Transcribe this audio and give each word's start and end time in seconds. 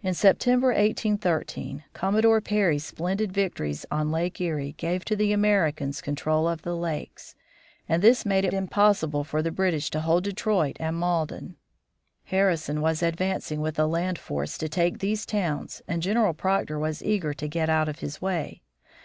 In 0.00 0.14
September, 0.14 0.68
1813, 0.68 1.82
Commodore 1.92 2.40
Perry's 2.40 2.84
splendid 2.84 3.32
victories 3.32 3.84
on 3.90 4.12
Lake 4.12 4.40
Erie 4.40 4.76
gave 4.78 5.04
to 5.06 5.16
the 5.16 5.32
Americans 5.32 6.00
control 6.00 6.48
of 6.48 6.62
the 6.62 6.76
Lakes, 6.76 7.34
and 7.88 8.00
this 8.00 8.24
made 8.24 8.44
it 8.44 8.54
impossible 8.54 9.24
for 9.24 9.42
the 9.42 9.50
British 9.50 9.90
to 9.90 10.02
hold 10.02 10.22
Detroit 10.22 10.76
and 10.78 10.94
Malden. 10.94 11.56
Harrison 12.26 12.80
was 12.80 13.02
advancing 13.02 13.60
with 13.60 13.76
a 13.76 13.86
land 13.88 14.20
force 14.20 14.56
to 14.56 14.68
take 14.68 14.98
these 15.00 15.26
towns 15.26 15.82
and 15.88 16.00
General 16.00 16.32
Proctor 16.32 16.78
was 16.78 17.02
eager 17.02 17.34
to 17.34 17.48
get 17.48 17.68
out 17.68 17.88
of 17.88 17.98
his 17.98 18.22
way. 18.22 18.62